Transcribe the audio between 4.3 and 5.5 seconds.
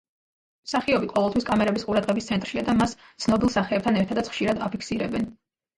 ხშირად აფიქსირებენ.